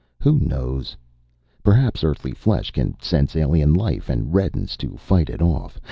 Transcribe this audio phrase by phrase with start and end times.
[0.23, 0.97] Who knows?
[1.61, 5.79] Perhaps Earthly flesh can sense alien life, and reddens to fight it off.